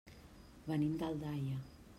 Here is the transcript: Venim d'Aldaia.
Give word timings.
Venim 0.71 0.97
d'Aldaia. 1.03 1.63